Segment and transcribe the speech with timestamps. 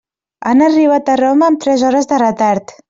[0.51, 2.79] Han arribat a Roma amb tres hores de retard.